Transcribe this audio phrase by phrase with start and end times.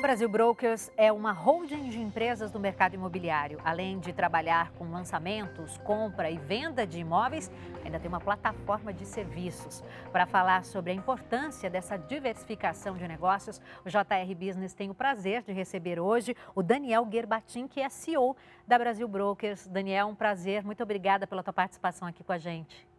[0.00, 3.60] Brasil Brokers é uma holding de empresas do mercado imobiliário.
[3.62, 7.50] Além de trabalhar com lançamentos, compra e venda de imóveis,
[7.84, 9.84] ainda tem uma plataforma de serviços.
[10.10, 15.42] Para falar sobre a importância dessa diversificação de negócios, o JR Business tem o prazer
[15.42, 18.34] de receber hoje o Daniel Gerbatin, que é CEO
[18.66, 19.66] da Brasil Brokers.
[19.66, 20.64] Daniel, um prazer.
[20.64, 22.89] Muito obrigada pela tua participação aqui com a gente.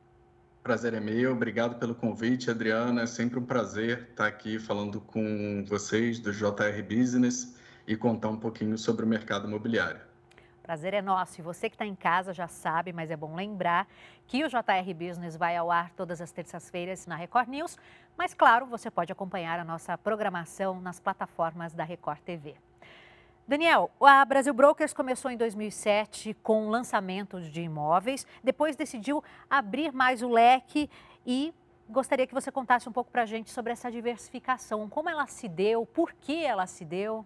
[0.63, 3.01] Prazer é meu, obrigado pelo convite, Adriana.
[3.01, 7.57] É sempre um prazer estar aqui falando com vocês do JR Business
[7.87, 9.99] e contar um pouquinho sobre o mercado imobiliário.
[10.61, 11.41] Prazer é nosso.
[11.41, 13.87] E você que está em casa já sabe, mas é bom lembrar
[14.27, 17.75] que o JR Business vai ao ar todas as terças-feiras na Record News.
[18.15, 22.53] Mas, claro, você pode acompanhar a nossa programação nas plataformas da Record TV.
[23.51, 30.21] Daniel, a Brasil Brokers começou em 2007 com lançamentos de imóveis, depois decidiu abrir mais
[30.21, 30.89] o leque
[31.27, 31.53] e
[31.89, 35.49] gostaria que você contasse um pouco para a gente sobre essa diversificação, como ela se
[35.49, 37.25] deu, por que ela se deu.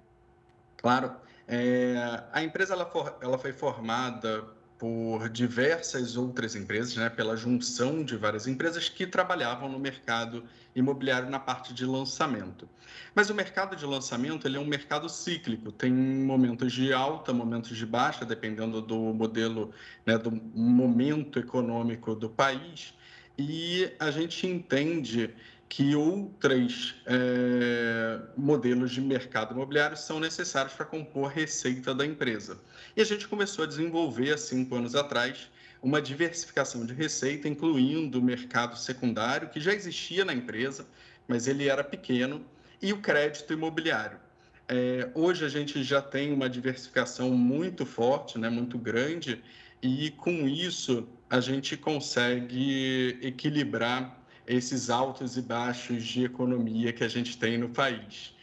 [0.77, 1.15] Claro,
[1.47, 4.47] é, a empresa ela, for, ela foi formada
[4.85, 10.43] por diversas outras empresas, né, pela junção de várias empresas que trabalhavam no mercado
[10.75, 12.69] imobiliário na parte de lançamento.
[13.15, 17.75] Mas o mercado de lançamento ele é um mercado cíclico, tem momentos de alta, momentos
[17.75, 19.71] de baixa, dependendo do modelo,
[20.05, 22.93] né, do momento econômico do país.
[23.39, 25.33] E a gente entende
[25.67, 32.59] que outros é, modelos de mercado imobiliário são necessários para compor a receita da empresa.
[32.95, 35.49] E a gente começou a desenvolver, há cinco anos atrás,
[35.81, 40.87] uma diversificação de receita, incluindo o mercado secundário, que já existia na empresa,
[41.27, 42.45] mas ele era pequeno,
[42.81, 44.19] e o crédito imobiliário.
[44.67, 49.43] É, hoje a gente já tem uma diversificação muito forte, né, muito grande,
[49.81, 57.07] e com isso a gente consegue equilibrar esses altos e baixos de economia que a
[57.07, 58.33] gente tem no país.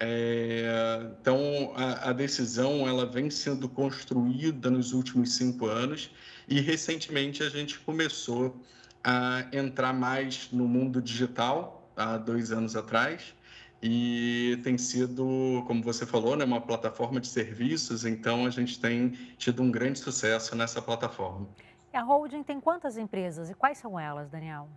[0.00, 6.10] É, então, a, a, decisão ela vem sendo construída nos últimos cinco anos
[6.48, 8.60] e recentemente a gente começou
[9.04, 13.32] a entrar mais no mundo digital há dois anos atrás
[13.82, 18.04] e tem sido, como você falou, né, uma plataforma de serviços.
[18.04, 21.48] Então, a gente tem tido um grande sucesso nessa plataforma.
[21.92, 24.68] E a holding tem quantas empresas e quais são elas, Daniel?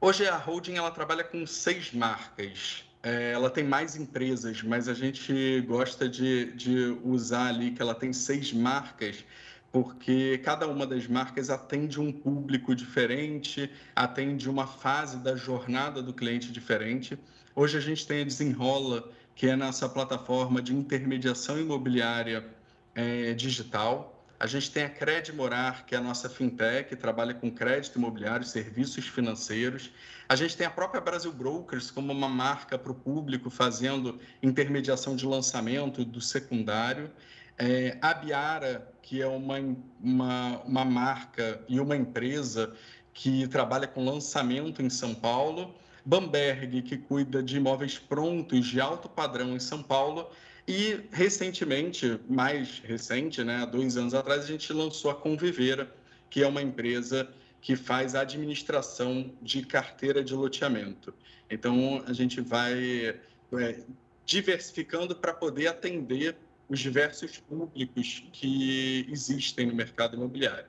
[0.00, 2.84] Hoje a holding ela trabalha com seis marcas.
[3.02, 7.96] É, ela tem mais empresas, mas a gente gosta de, de usar ali que ela
[7.96, 9.24] tem seis marcas,
[9.72, 16.12] porque cada uma das marcas atende um público diferente, atende uma fase da jornada do
[16.12, 17.18] cliente diferente.
[17.52, 22.46] Hoje a gente tem a Desenrola, que é nossa plataforma de intermediação imobiliária
[22.94, 24.17] é, digital.
[24.40, 27.98] A gente tem a Cred Morar, que é a nossa fintech, que trabalha com crédito
[27.98, 29.90] imobiliário, serviços financeiros.
[30.28, 35.16] A gente tem a própria Brasil Brokers como uma marca para o público, fazendo intermediação
[35.16, 37.10] de lançamento do secundário.
[37.58, 39.56] É, a Biara, que é uma,
[40.00, 42.72] uma, uma marca e uma empresa
[43.12, 45.74] que trabalha com lançamento em São Paulo.
[46.04, 50.30] Bamberg, que cuida de imóveis prontos de alto padrão em São Paulo,
[50.68, 55.90] e recentemente, mais recente, né, dois anos atrás, a gente lançou a Convivera,
[56.28, 57.26] que é uma empresa
[57.58, 61.14] que faz a administração de carteira de loteamento.
[61.48, 63.18] Então, a gente vai
[63.54, 63.80] é,
[64.26, 66.36] diversificando para poder atender
[66.68, 70.68] os diversos públicos que existem no mercado imobiliário.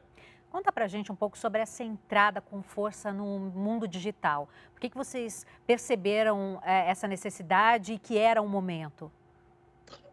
[0.49, 4.47] Conta para a gente um pouco sobre essa entrada com força no mundo digital.
[4.71, 9.11] Por que, que vocês perceberam é, essa necessidade e que era o um momento?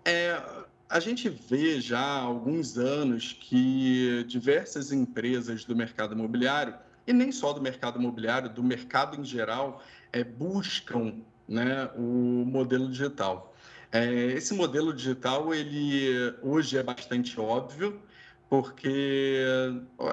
[0.06, 0.40] É,
[0.88, 6.74] a gente vê já há alguns anos que diversas empresas do mercado imobiliário,
[7.04, 11.14] e nem só do mercado imobiliário, do mercado em geral, é, buscam
[11.48, 13.52] né, o modelo digital.
[13.90, 18.00] É, esse modelo digital, ele hoje é bastante óbvio,
[18.48, 19.44] porque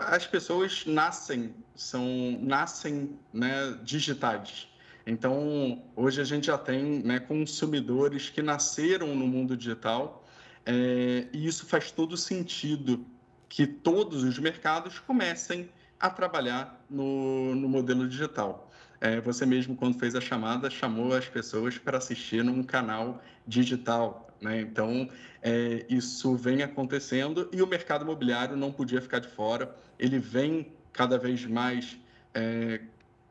[0.07, 4.67] as pessoas nascem, são, nascem né, digitais.
[5.05, 10.23] Então, hoje a gente já tem né, consumidores que nasceram no mundo digital
[10.65, 13.05] é, e isso faz todo sentido
[13.49, 15.69] que todos os mercados comecem
[15.99, 18.71] a trabalhar no, no modelo digital.
[18.99, 24.29] É, você mesmo, quando fez a chamada, chamou as pessoas para assistir num canal digital.
[24.41, 24.61] Né?
[24.61, 25.09] Então,
[25.41, 29.75] é, isso vem acontecendo e o mercado imobiliário não podia ficar de fora.
[29.99, 31.97] Ele vem cada vez mais
[32.33, 32.81] é,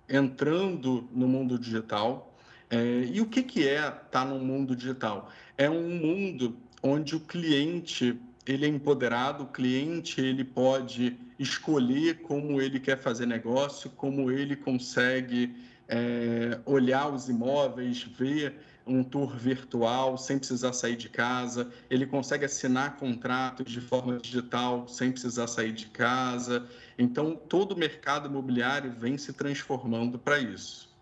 [0.08, 2.34] entrando no mundo digital.
[2.70, 5.31] É, e o que, que é estar tá no mundo digital?
[5.56, 12.60] É um mundo onde o cliente ele é empoderado, o cliente ele pode escolher como
[12.60, 15.54] ele quer fazer negócio, como ele consegue
[15.88, 18.56] é, olhar os imóveis, ver
[18.87, 24.88] um tour virtual sem precisar sair de casa, ele consegue assinar contratos de forma digital
[24.88, 26.67] sem precisar sair de casa.
[26.99, 30.93] Então, todo o mercado imobiliário vem se transformando para isso.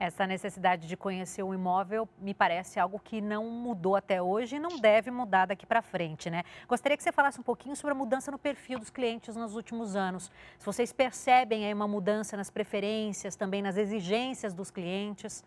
[0.00, 4.58] Essa necessidade de conhecer o imóvel me parece algo que não mudou até hoje e
[4.58, 6.42] não deve mudar daqui para frente, né?
[6.66, 9.94] Gostaria que você falasse um pouquinho sobre a mudança no perfil dos clientes nos últimos
[9.94, 10.32] anos.
[10.58, 15.44] Se vocês percebem aí uma mudança nas preferências, também nas exigências dos clientes.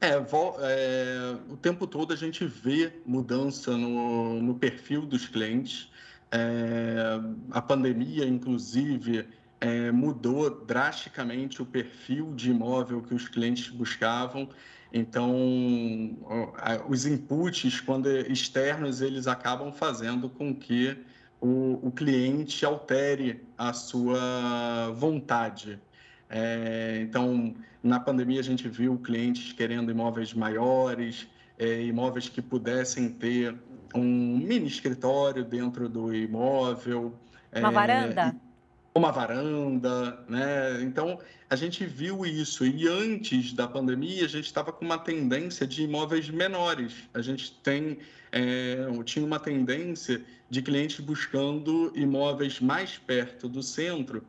[0.00, 5.90] É, é, o tempo todo a gente vê mudança no, no perfil dos clientes.
[6.30, 7.20] É,
[7.50, 9.26] a pandemia, inclusive,
[9.60, 14.48] é, mudou drasticamente o perfil de imóvel que os clientes buscavam.
[14.92, 15.34] Então,
[16.88, 20.96] os inputs, quando externos, eles acabam fazendo com que
[21.40, 25.78] o, o cliente altere a sua vontade.
[26.30, 31.26] É, então, na pandemia, a gente viu clientes querendo imóveis maiores,
[31.58, 33.54] é, imóveis que pudessem ter
[33.94, 37.14] um mini escritório dentro do imóvel.
[37.52, 38.36] Uma é, varanda?
[38.98, 40.82] uma varanda, né?
[40.82, 45.66] Então a gente viu isso e antes da pandemia a gente estava com uma tendência
[45.66, 46.94] de imóveis menores.
[47.14, 47.98] A gente tem
[48.32, 54.22] é, tinha uma tendência de clientes buscando imóveis mais perto do centro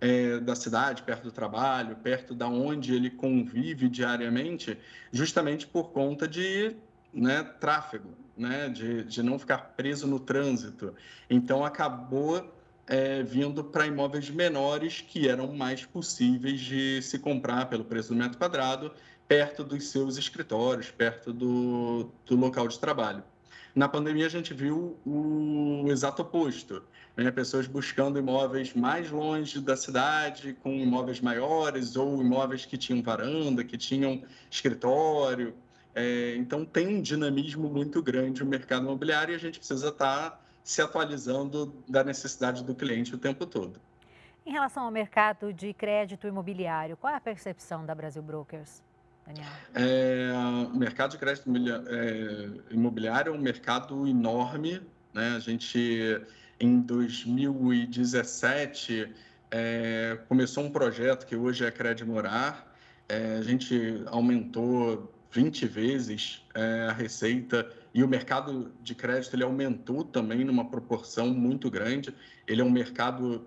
[0.00, 4.78] é, da cidade, perto do trabalho, perto da onde ele convive diariamente,
[5.10, 6.76] justamente por conta de
[7.12, 10.94] né, tráfego, né, de, de não ficar preso no trânsito.
[11.30, 12.52] Então acabou
[12.86, 18.14] é, vindo para imóveis menores que eram mais possíveis de se comprar pelo preço do
[18.16, 18.92] metro quadrado,
[19.26, 23.24] perto dos seus escritórios, perto do, do local de trabalho.
[23.74, 26.82] Na pandemia, a gente viu o exato oposto.
[27.16, 27.30] Né?
[27.30, 33.64] Pessoas buscando imóveis mais longe da cidade, com imóveis maiores, ou imóveis que tinham varanda,
[33.64, 35.54] que tinham escritório.
[35.94, 40.30] É, então, tem um dinamismo muito grande no mercado imobiliário e a gente precisa estar
[40.30, 43.80] tá se atualizando da necessidade do cliente o tempo todo.
[44.44, 48.82] Em relação ao mercado de crédito imobiliário, qual é a percepção da Brasil Brokers?
[49.26, 49.50] Daniel?
[49.74, 50.32] É,
[50.72, 51.50] o mercado de crédito
[51.88, 54.80] é, imobiliário é um mercado enorme.
[55.12, 55.34] Né?
[55.34, 56.20] A gente,
[56.58, 59.12] em 2017,
[59.50, 62.74] é, começou um projeto que hoje é Crédito Morar.
[63.08, 69.42] É, a gente aumentou 20 vezes é, a receita e o mercado de crédito ele
[69.42, 72.14] aumentou também numa proporção muito grande.
[72.46, 73.44] Ele é um mercado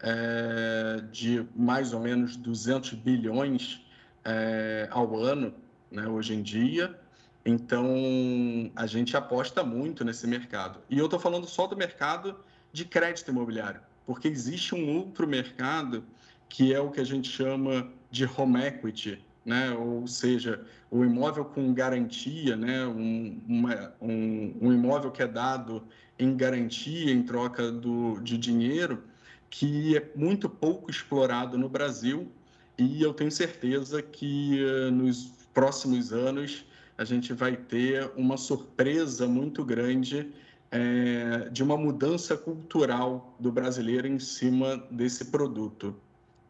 [0.00, 3.84] é, de mais ou menos 200 bilhões
[4.24, 5.54] é, ao ano,
[5.90, 6.98] né, hoje em dia.
[7.44, 10.80] Então, a gente aposta muito nesse mercado.
[10.88, 12.36] E eu estou falando só do mercado
[12.72, 16.04] de crédito imobiliário, porque existe um outro mercado
[16.48, 19.70] que é o que a gente chama de home equity, né?
[19.72, 22.86] ou seja, o imóvel com garantia, né?
[22.86, 25.82] um, uma, um, um imóvel que é dado
[26.18, 29.02] em garantia em troca do, de dinheiro,
[29.48, 32.30] que é muito pouco explorado no Brasil
[32.78, 36.64] e eu tenho certeza que uh, nos próximos anos
[36.96, 40.30] a gente vai ter uma surpresa muito grande
[40.70, 45.94] é, de uma mudança cultural do brasileiro em cima desse produto.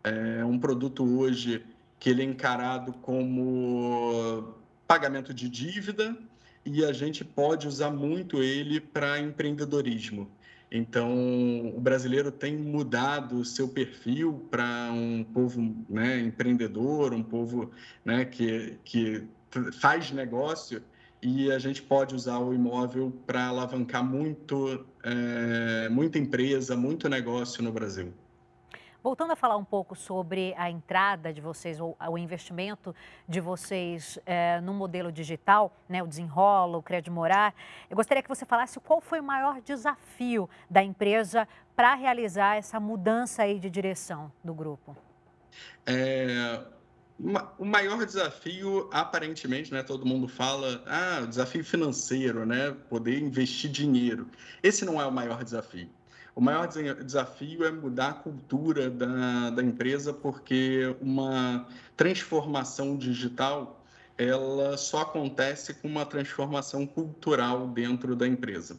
[0.04, 1.64] É um produto hoje
[1.98, 4.54] que ele é encarado como
[4.86, 6.16] pagamento de dívida
[6.64, 10.28] e a gente pode usar muito ele para empreendedorismo.
[10.70, 11.12] Então,
[11.76, 17.70] o brasileiro tem mudado o seu perfil para um povo né, empreendedor, um povo
[18.04, 19.22] né, que, que
[19.80, 20.82] faz negócio
[21.22, 27.62] e a gente pode usar o imóvel para alavancar muito, é, muita empresa, muito negócio
[27.62, 28.12] no Brasil.
[29.02, 32.94] Voltando a falar um pouco sobre a entrada de vocês, ou o investimento
[33.28, 37.52] de vocês é, no modelo digital, né, o desenrolo, o crédito morar,
[37.90, 42.78] eu gostaria que você falasse qual foi o maior desafio da empresa para realizar essa
[42.78, 44.96] mudança aí de direção do grupo.
[45.84, 46.60] É,
[47.58, 54.26] o maior desafio, aparentemente, né, todo mundo fala, ah, desafio financeiro, né, poder investir dinheiro.
[54.62, 55.88] Esse não é o maior desafio.
[56.34, 63.78] O maior desafio é mudar a cultura da, da empresa, porque uma transformação digital
[64.16, 68.78] ela só acontece com uma transformação cultural dentro da empresa.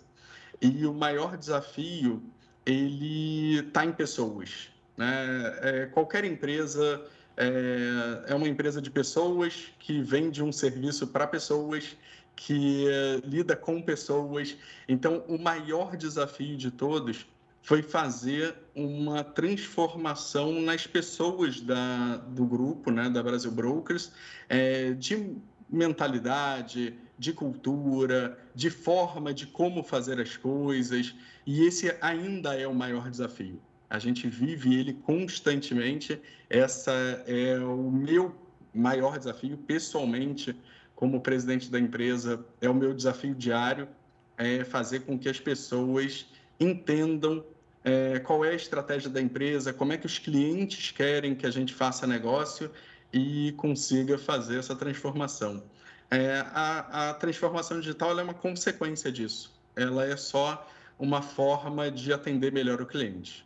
[0.61, 2.23] E o maior desafio
[2.65, 4.69] ele está em pessoas.
[4.97, 5.57] Né?
[5.61, 7.03] É, qualquer empresa
[7.37, 11.97] é, é, uma empresa de pessoas que vende um serviço para pessoas,
[12.35, 14.55] que é, lida com pessoas.
[14.87, 17.25] Então, o maior desafio de todos
[17.61, 24.11] foi fazer uma transformação nas pessoas da, do grupo, né, da Brasil Brokers,
[24.49, 25.37] é, de
[25.69, 32.75] mentalidade, de cultura, de forma de como fazer as coisas, e esse ainda é o
[32.75, 33.59] maior desafio.
[33.93, 36.19] A gente vive ele constantemente.
[36.49, 36.91] Essa
[37.27, 38.35] é o meu
[38.73, 40.55] maior desafio pessoalmente,
[40.95, 43.87] como presidente da empresa, é o meu desafio diário,
[44.35, 46.25] é fazer com que as pessoas
[46.59, 47.45] entendam
[47.83, 51.51] é, qual é a estratégia da empresa, como é que os clientes querem que a
[51.51, 52.71] gente faça negócio
[53.13, 55.61] e consiga fazer essa transformação.
[56.09, 59.53] É, a, a, transformação digital é uma consequência disso.
[59.75, 63.45] Ela é só uma forma de atender melhor o cliente.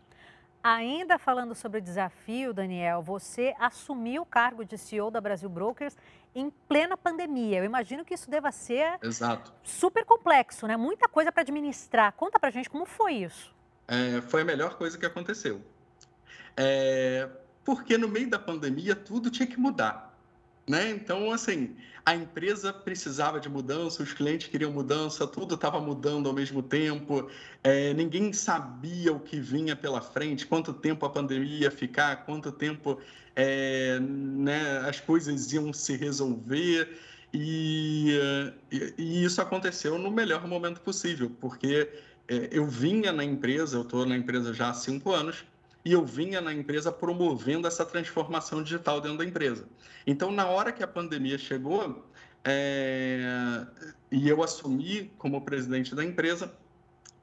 [0.69, 5.95] Ainda falando sobre o desafio, Daniel, você assumiu o cargo de CEO da Brasil Brokers
[6.35, 7.59] em plena pandemia.
[7.59, 9.53] Eu imagino que isso deva ser Exato.
[9.63, 10.75] super complexo, né?
[10.75, 12.11] Muita coisa para administrar.
[12.11, 13.55] Conta para gente como foi isso.
[13.87, 15.61] É, foi a melhor coisa que aconteceu.
[16.57, 17.29] É,
[17.63, 20.06] porque no meio da pandemia tudo tinha que mudar.
[20.69, 20.89] Né?
[20.89, 26.33] Então, assim, a empresa precisava de mudança, os clientes queriam mudança, tudo estava mudando ao
[26.33, 27.29] mesmo tempo,
[27.63, 32.51] é, ninguém sabia o que vinha pela frente, quanto tempo a pandemia ia ficar, quanto
[32.51, 32.99] tempo
[33.33, 36.97] é, né, as coisas iam se resolver.
[37.33, 38.17] E,
[38.71, 41.89] e, isso aconteceu no melhor momento possível, porque
[42.27, 45.45] é, eu vinha na empresa, eu estou na empresa já há cinco anos,
[45.83, 49.65] e eu vinha na empresa promovendo essa transformação digital dentro da empresa.
[50.05, 52.05] Então, na hora que a pandemia chegou
[52.43, 53.65] é,
[54.11, 56.51] e eu assumi como presidente da empresa,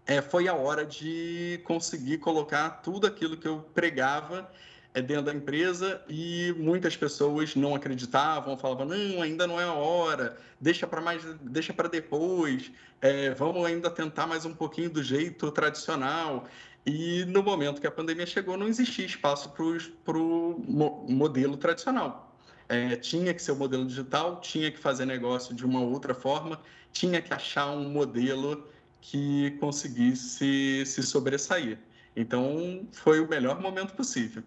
[0.06, 4.50] é, foi a hora de conseguir colocar tudo aquilo que eu pregava
[4.92, 9.72] é, dentro da empresa e muitas pessoas não acreditavam, falavam não, ainda não é a
[9.72, 12.70] hora, deixa para mais, deixa para depois,
[13.00, 16.46] é, vamos ainda tentar mais um pouquinho do jeito tradicional.
[16.86, 22.36] E no momento que a pandemia chegou, não existia espaço para o mo modelo tradicional.
[22.68, 26.60] É, tinha que ser o modelo digital, tinha que fazer negócio de uma outra forma,
[26.92, 28.68] tinha que achar um modelo
[29.00, 31.78] que conseguisse se sobressair.
[32.16, 34.42] Então, foi o melhor momento possível.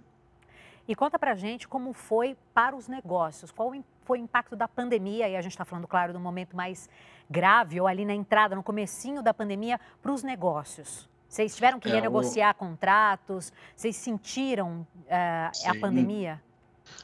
[0.88, 3.74] E conta para gente como foi para os negócios, qual
[4.06, 6.90] foi o impacto da pandemia, e a gente está falando, claro, do momento mais
[7.30, 11.10] grave, ou ali na entrada, no comecinho da pandemia, para os negócios.
[11.28, 12.56] Vocês tiveram que é, renegociar o...
[12.56, 13.52] contratos?
[13.76, 16.42] Vocês sentiram uh, a pandemia?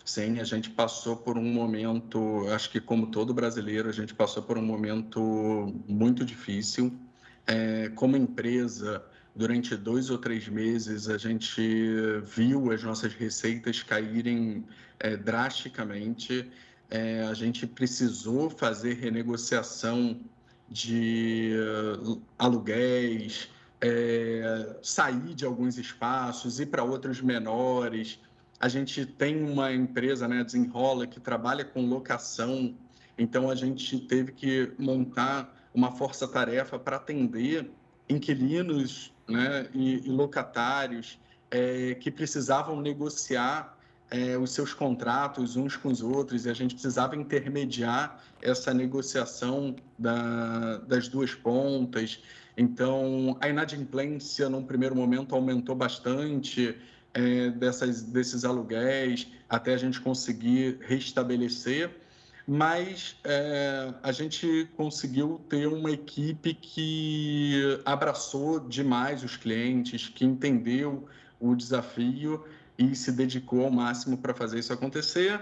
[0.06, 4.42] Sim, a gente passou por um momento, acho que como todo brasileiro, a gente passou
[4.42, 6.94] por um momento muito difícil.
[7.46, 9.04] É, como empresa,
[9.36, 11.62] durante dois ou três meses, a gente
[12.24, 14.66] viu as nossas receitas caírem
[15.00, 16.50] é, drasticamente.
[16.90, 20.20] É, a gente precisou fazer renegociação
[20.70, 21.54] de
[22.08, 23.50] uh, aluguéis,
[23.84, 28.18] é, sair de alguns espaços, ir para outros menores.
[28.58, 32.74] A gente tem uma empresa, né, Desenrola, que trabalha com locação,
[33.18, 37.70] então a gente teve que montar uma força-tarefa para atender
[38.08, 41.20] inquilinos né, e, e locatários
[41.52, 43.78] é, que precisavam negociar
[44.10, 49.76] é, os seus contratos uns com os outros e a gente precisava intermediar essa negociação
[49.98, 52.22] da, das duas pontas.
[52.56, 56.76] Então, a inadimplência, num primeiro momento, aumentou bastante
[57.14, 61.90] é, dessas, desses aluguéis, até a gente conseguir restabelecer.
[62.46, 71.08] Mas é, a gente conseguiu ter uma equipe que abraçou demais os clientes, que entendeu
[71.40, 72.44] o desafio
[72.78, 75.40] e se dedicou ao máximo para fazer isso acontecer.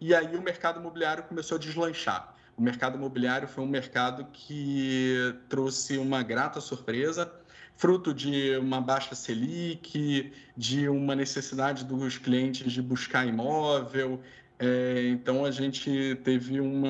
[0.00, 2.37] E aí o mercado imobiliário começou a deslanchar.
[2.58, 7.32] O mercado imobiliário foi um mercado que trouxe uma grata surpresa,
[7.76, 14.20] fruto de uma baixa Selic, de uma necessidade dos clientes de buscar imóvel.
[14.58, 16.88] É, então, a gente teve uma,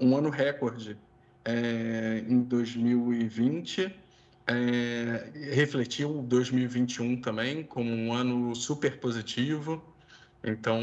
[0.00, 0.96] um ano recorde
[1.44, 3.94] é, em 2020.
[4.46, 9.84] É, refletiu 2021 também como um ano super positivo.
[10.42, 10.80] Então,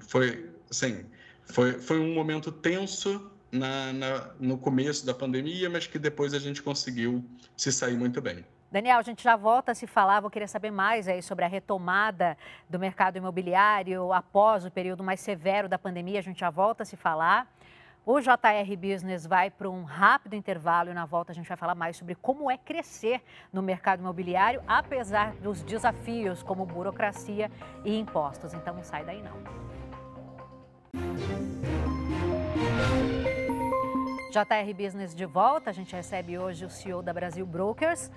[0.00, 1.04] foi, assim,
[1.44, 6.38] foi, foi um momento tenso, na, na, no começo da pandemia, mas que depois a
[6.38, 7.24] gente conseguiu
[7.56, 8.44] se sair muito bem.
[8.70, 11.48] Daniel, a gente já volta a se falar, vou querer saber mais aí sobre a
[11.48, 12.36] retomada
[12.68, 16.86] do mercado imobiliário após o período mais severo da pandemia, a gente já volta a
[16.86, 17.48] se falar.
[18.04, 21.74] O JR Business vai para um rápido intervalo e na volta a gente vai falar
[21.74, 27.50] mais sobre como é crescer no mercado imobiliário, apesar dos desafios como burocracia
[27.82, 28.52] e impostos.
[28.52, 29.38] Então não sai daí não.
[34.34, 35.70] JR Business de volta.
[35.70, 38.10] A gente recebe hoje o CEO da Brasil Brokers.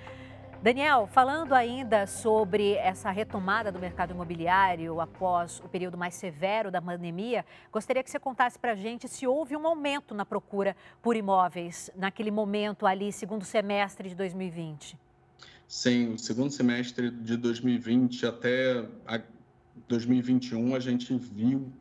[0.64, 6.82] Daniel, falando ainda sobre essa retomada do mercado imobiliário após o período mais severo da
[6.82, 11.16] pandemia, gostaria que você contasse para a gente se houve um aumento na procura por
[11.16, 14.98] imóveis naquele momento ali, segundo semestre de 2020.
[15.68, 18.84] Sim, o segundo semestre de 2020 até
[19.88, 21.72] 2021 a gente viu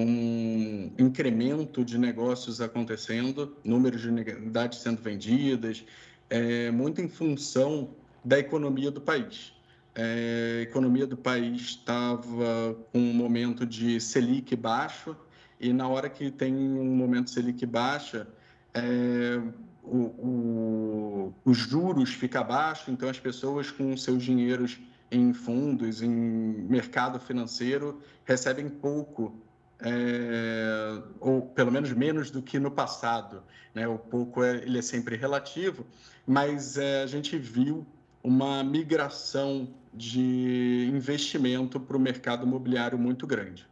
[0.00, 5.84] um incremento de negócios acontecendo, número de unidades sendo vendidas,
[6.30, 7.90] é, muito em função
[8.24, 9.52] da economia do país.
[9.94, 15.16] É, a economia do país estava com um momento de Selic baixo,
[15.58, 18.28] e na hora que tem um momento Selic baixa,
[18.72, 19.40] é,
[19.82, 24.78] o, o, os juros ficam baixos, então as pessoas com seus dinheiros
[25.10, 29.34] em fundos, em mercado financeiro, recebem pouco,
[29.80, 33.42] é, ou pelo menos menos do que no passado.
[33.74, 33.86] Né?
[33.86, 35.86] O pouco é, ele é sempre relativo,
[36.26, 37.86] mas é, a gente viu
[38.22, 43.66] uma migração de investimento para o mercado imobiliário muito grande.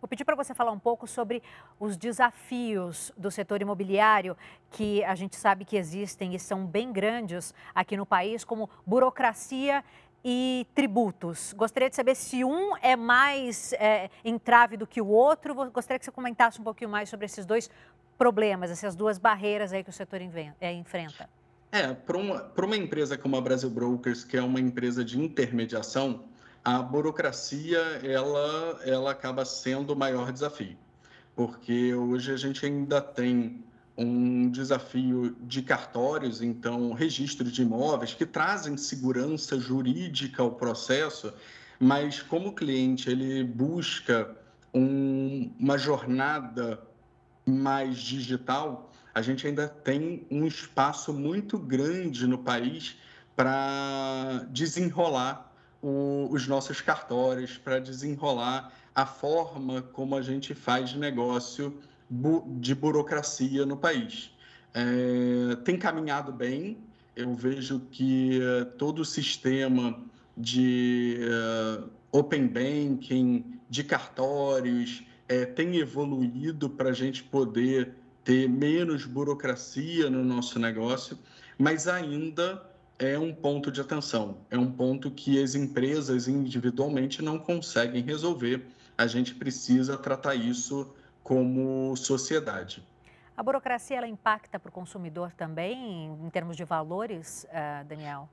[0.00, 1.42] Vou pedir para você falar um pouco sobre
[1.78, 4.36] os desafios do setor imobiliário,
[4.70, 9.82] que a gente sabe que existem e são bem grandes aqui no país, como burocracia
[10.24, 11.52] e tributos.
[11.56, 15.54] Gostaria de saber se um é mais é, entrave do que o outro.
[15.70, 17.70] Gostaria que você comentasse um pouquinho mais sobre esses dois
[18.16, 20.20] problemas, essas duas barreiras aí que o setor
[20.60, 21.28] é, enfrenta.
[21.70, 26.24] É, para uma, uma empresa como a Brasil Brokers, que é uma empresa de intermediação,
[26.64, 30.76] a burocracia ela, ela acaba sendo o maior desafio,
[31.36, 33.64] porque hoje a gente ainda tem
[33.98, 41.34] um desafio de cartórios, então registro de imóveis que trazem segurança jurídica ao processo,
[41.80, 44.36] mas como o cliente ele busca
[44.72, 46.80] um, uma jornada
[47.44, 52.96] mais digital, a gente ainda tem um espaço muito grande no país
[53.34, 55.52] para desenrolar
[55.82, 63.66] o, os nossos cartórios, para desenrolar a forma como a gente faz negócio de burocracia
[63.66, 64.30] no país.
[64.74, 66.78] É, tem caminhado bem,
[67.16, 70.00] eu vejo que uh, todo o sistema
[70.36, 77.92] de uh, open banking, de cartórios, é, tem evoluído para a gente poder
[78.24, 81.18] ter menos burocracia no nosso negócio,
[81.58, 82.62] mas ainda
[82.98, 88.64] é um ponto de atenção, é um ponto que as empresas individualmente não conseguem resolver.
[88.96, 90.94] A gente precisa tratar isso
[91.28, 92.82] como sociedade.
[93.36, 98.26] A burocracia ela impacta para o consumidor também em termos de valores, uh, Daniel?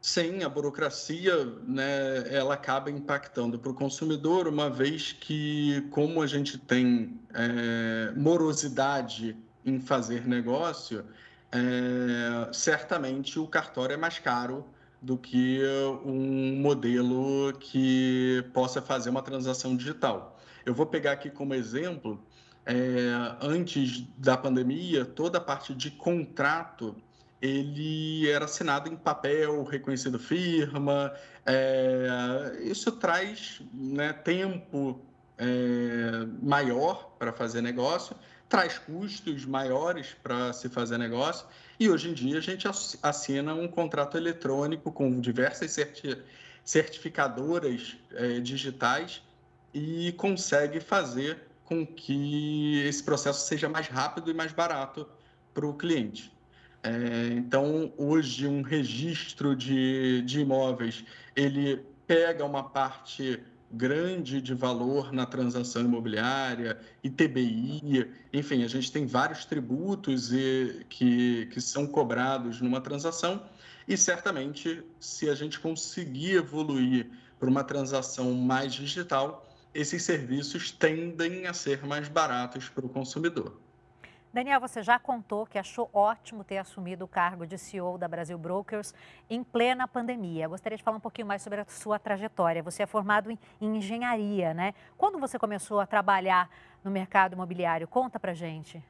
[0.00, 6.26] Sim, a burocracia, né, ela acaba impactando para o consumidor, uma vez que, como a
[6.28, 11.04] gente tem é, morosidade em fazer negócio,
[11.50, 14.64] é, certamente o cartório é mais caro
[15.00, 15.60] do que
[16.04, 20.36] um modelo que possa fazer uma transação digital.
[20.64, 22.22] Eu vou pegar aqui como exemplo,
[22.64, 22.74] é,
[23.40, 26.96] antes da pandemia, toda a parte de contrato
[27.42, 31.12] ele era assinado em papel, reconhecido firma.
[31.44, 35.00] É, isso traz né, tempo
[35.36, 38.14] é, maior para fazer negócio,
[38.48, 41.44] traz custos maiores para se fazer negócio.
[41.80, 42.68] E hoje em dia a gente
[43.02, 46.16] assina um contrato eletrônico com diversas certi
[46.64, 49.20] certificadoras é, digitais
[49.72, 55.08] e consegue fazer com que esse processo seja mais rápido e mais barato
[55.54, 56.32] para o cliente.
[56.82, 61.04] É, então, hoje, um registro de, de imóveis,
[61.36, 63.40] ele pega uma parte
[63.72, 71.46] grande de valor na transação imobiliária, ITBI, enfim, a gente tem vários tributos e, que,
[71.46, 73.42] que são cobrados numa transação
[73.88, 77.06] e certamente se a gente conseguir evoluir
[77.40, 83.60] para uma transação mais digital, esses serviços tendem a ser mais baratos para o consumidor.
[84.32, 88.38] Daniel, você já contou que achou ótimo ter assumido o cargo de CEO da Brasil
[88.38, 88.94] Brokers
[89.28, 90.48] em plena pandemia.
[90.48, 92.62] gostaria de falar um pouquinho mais sobre a sua trajetória.
[92.62, 94.72] Você é formado em, engenharia, né?
[94.96, 96.48] Quando você começou a trabalhar
[96.82, 97.86] no mercado imobiliário?
[97.86, 98.82] Conta pra gente.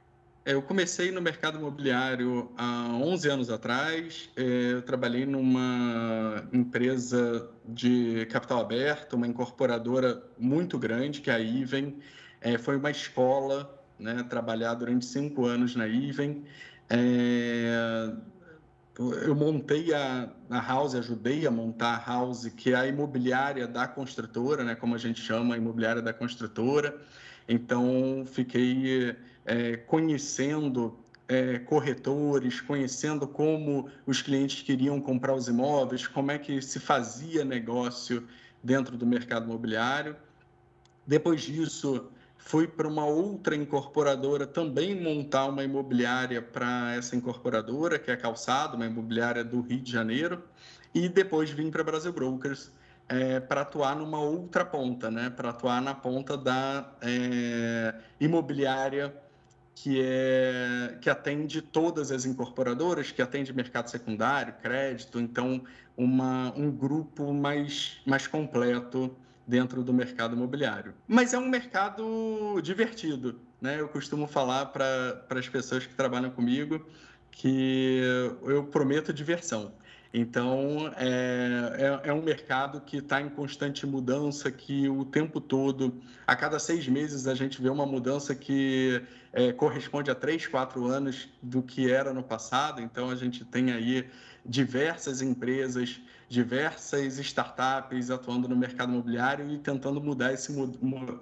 [0.45, 4.29] É, eu comecei no mercado imobiliário há 11 anos atrás.
[4.37, 11.39] É, eu trabalhei numa empresa de capital aberto, uma incorporadora muito grande, que é a
[11.39, 11.99] Iven.
[12.41, 16.45] É, foi uma escola né, trabalhar durante cinco anos na Iven.
[19.25, 23.87] Eu montei a, a House, ajudei a montar a House, que é a imobiliária da
[23.87, 27.01] construtora, né, como a gente chama, a imobiliária da construtora.
[27.49, 36.31] Então, fiquei é, conhecendo é, corretores, conhecendo como os clientes queriam comprar os imóveis, como
[36.31, 38.27] é que se fazia negócio
[38.63, 40.17] dentro do mercado imobiliário.
[41.07, 48.11] Depois disso, fui para uma outra incorporadora também montar uma imobiliária para essa incorporadora, que
[48.11, 50.43] é a Calçado, uma imobiliária do Rio de Janeiro,
[50.95, 52.71] e depois vim para Brasil Brokers
[53.09, 55.31] é, para atuar numa outra ponta, né?
[55.31, 59.15] para atuar na ponta da é, imobiliária
[59.75, 65.63] que, é, que atende todas as incorporadoras, que atende mercado secundário, crédito, então
[65.97, 69.15] uma, um grupo mais, mais completo
[69.47, 70.95] dentro do mercado imobiliário.
[71.07, 73.81] Mas é um mercado divertido, né?
[73.81, 76.85] Eu costumo falar para as pessoas que trabalham comigo
[77.31, 78.01] que
[78.45, 79.73] eu prometo diversão.
[80.15, 86.03] Então, é, é, é, um mercado que está em constante mudança, que o tempo todo,
[86.27, 90.87] a cada seis meses, a gente vê uma mudança que é, corresponde a três, quatro
[90.87, 92.81] anos do que era no passado.
[92.81, 94.09] Então, a gente tem aí
[94.45, 100.53] diversas empresas, diversas startups atuando no mercado imobiliário e tentando mudar esse,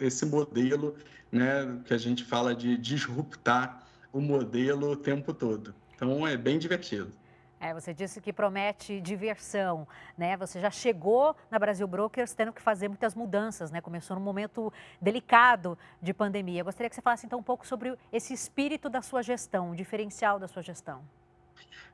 [0.01, 0.97] esse modelo,
[1.31, 5.75] né, que a gente fala de disruptar o modelo o tempo todo.
[5.95, 7.13] Então, é bem divertido.
[7.61, 10.35] É, você disse que promete diversão, né?
[10.39, 13.83] Você já chegou na Brasil Brokers tendo que fazer muitas mudanças, né?
[13.83, 16.63] Começou num momento delicado de pandemia.
[16.63, 19.77] Eu gostaria que você falasse então um pouco sobre esse espírito da sua gestão, o
[19.77, 21.03] diferencial da sua gestão.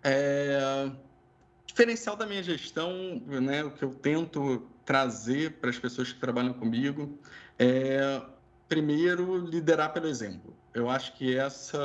[0.05, 0.89] É,
[1.67, 3.65] diferencial da minha gestão, né?
[3.65, 7.19] O que eu tento trazer para as pessoas que trabalham comigo
[7.59, 8.23] é
[8.69, 10.57] primeiro liderar pelo exemplo.
[10.73, 11.79] Eu acho que essa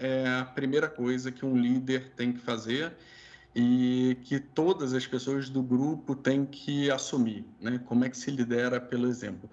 [0.00, 2.92] é a primeira coisa que um líder tem que fazer
[3.54, 7.80] e que todas as pessoas do grupo têm que assumir, né?
[7.86, 9.48] Como é que se lidera pelo exemplo.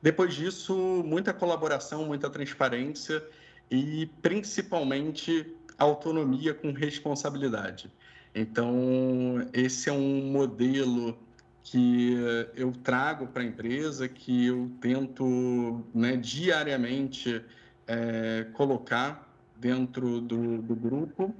[0.00, 3.22] Depois disso, muita colaboração, muita transparência
[3.70, 7.90] e principalmente autonomia com responsabilidade.
[8.34, 11.18] Então, esse é um modelo
[11.62, 12.16] que
[12.54, 17.44] eu trago para a empresa, que eu tento né, diariamente
[17.86, 21.34] é, colocar dentro do, do grupo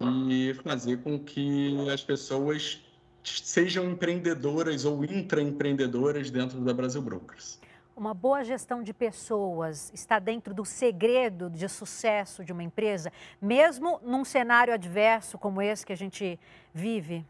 [0.00, 2.80] e fazer com que as pessoas
[3.24, 7.58] sejam empreendedoras ou intraempreendedoras dentro da Brasil Brokers.
[7.96, 14.00] Uma boa gestão de pessoas está dentro do segredo de sucesso de uma empresa, mesmo
[14.04, 16.38] num cenário adverso como esse que a gente
[16.72, 17.26] vive?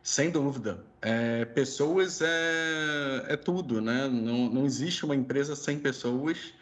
[0.00, 0.84] Sem dúvida.
[1.02, 4.08] É, pessoas é, é tudo, né?
[4.08, 6.54] Não, não existe uma empresa sem pessoas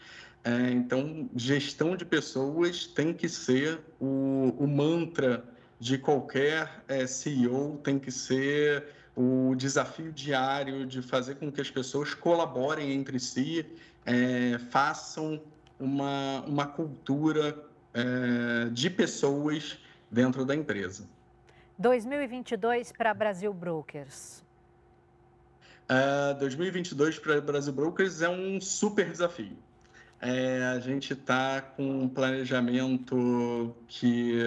[0.46, 5.44] é, então, gestão de pessoas tem que ser o, o mantra
[5.76, 8.84] de qualquer é, CEO, tem que ser
[9.16, 13.66] o desafio diário de fazer com que as pessoas colaborem entre si,
[14.04, 15.42] é, façam
[15.80, 17.58] uma, uma cultura
[17.92, 19.78] é, de pessoas
[20.08, 21.08] dentro da empresa.
[21.76, 24.44] 2022 para Brasil Brokers.
[25.90, 29.56] Uh, 2022 para Brasil Brokers é um super desafio.
[30.20, 34.38] É, a gente está com um planejamento que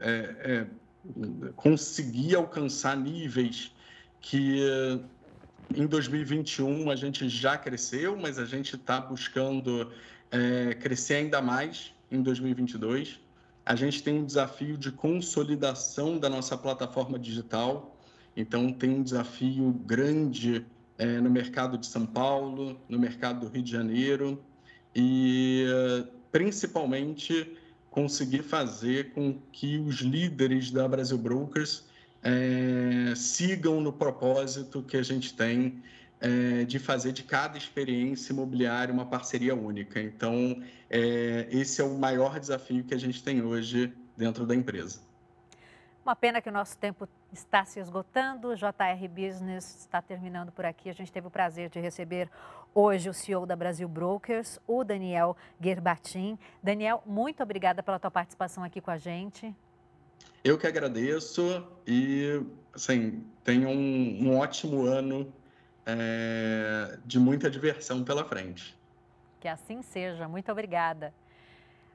[0.00, 0.66] é, é,
[1.54, 3.72] conseguir alcançar níveis
[4.20, 4.60] que
[5.74, 9.92] em 2021 a gente já cresceu, mas a gente está buscando
[10.30, 13.20] é, crescer ainda mais em 2022.
[13.64, 17.96] A gente tem um desafio de consolidação da nossa plataforma digital,
[18.36, 20.66] então tem um desafio grande
[20.98, 24.42] é, no mercado de São Paulo, no mercado do Rio de Janeiro,
[24.94, 25.66] e
[26.30, 27.56] principalmente
[27.90, 31.84] conseguir fazer com que os líderes da Brasil Brokers
[32.22, 35.82] é, sigam no propósito que a gente tem
[36.20, 40.00] é, de fazer de cada experiência imobiliária uma parceria única.
[40.00, 45.00] Então, é, esse é o maior desafio que a gente tem hoje dentro da empresa.
[46.04, 50.64] Uma pena que o nosso tempo está se esgotando, o JR Business está terminando por
[50.64, 50.88] aqui.
[50.88, 52.30] A gente teve o prazer de receber
[52.74, 56.38] hoje o CEO da Brasil Brokers, o Daniel Gerbatin.
[56.62, 59.54] Daniel, muito obrigada pela tua participação aqui com a gente.
[60.42, 62.42] Eu que agradeço e,
[62.74, 65.32] assim, tenha um, um ótimo ano
[65.86, 68.76] é, de muita diversão pela frente.
[69.40, 70.28] Que assim seja.
[70.28, 71.12] Muito obrigada.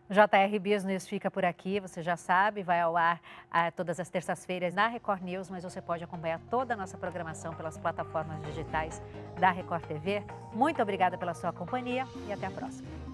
[0.09, 4.73] JR Business fica por aqui, você já sabe, vai ao ar ah, todas as terças-feiras
[4.73, 9.01] na Record News, mas você pode acompanhar toda a nossa programação pelas plataformas digitais
[9.39, 10.23] da Record TV.
[10.51, 13.08] Muito obrigada pela sua companhia e até a próxima.